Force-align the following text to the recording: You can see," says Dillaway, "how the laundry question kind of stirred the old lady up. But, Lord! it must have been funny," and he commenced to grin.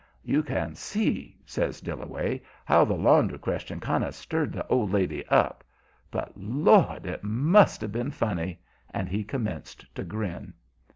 You 0.23 0.41
can 0.41 0.73
see," 0.73 1.37
says 1.45 1.79
Dillaway, 1.79 2.41
"how 2.65 2.83
the 2.85 2.95
laundry 2.95 3.37
question 3.37 3.79
kind 3.79 4.03
of 4.03 4.15
stirred 4.15 4.51
the 4.51 4.65
old 4.65 4.91
lady 4.91 5.23
up. 5.27 5.63
But, 6.09 6.31
Lord! 6.35 7.05
it 7.05 7.23
must 7.23 7.81
have 7.81 7.91
been 7.91 8.09
funny," 8.09 8.59
and 8.89 9.07
he 9.07 9.23
commenced 9.23 9.85
to 9.93 10.03
grin. 10.03 10.55